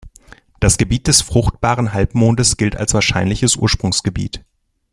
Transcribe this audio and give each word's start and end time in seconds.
Das 0.59 0.77
Gebiet 0.79 1.05
des 1.05 1.21
Fruchtbaren 1.21 1.93
Halbmondes 1.93 2.57
gilt 2.57 2.75
als 2.75 2.95
wahrscheinliches 2.95 3.55
Ursprungsgebiet. 3.55 4.43